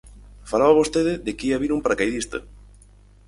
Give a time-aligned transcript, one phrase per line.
[0.49, 2.37] Falaba vostede de que ía vir un paracaidista.